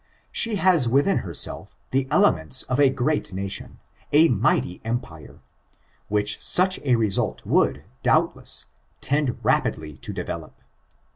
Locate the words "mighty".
4.35-4.81